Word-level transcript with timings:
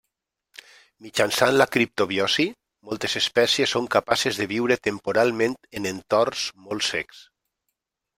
Mitjançant 1.07 1.57
la 1.57 1.65
criptobiosi 1.75 2.45
moltes 2.91 3.17
espècies 3.21 3.75
són 3.77 3.89
capaces 3.97 4.39
de 4.41 4.47
viure 4.53 4.79
temporalment 4.89 5.55
en 5.81 5.87
entorns 5.91 6.47
molt 6.69 6.87
secs. 6.89 7.21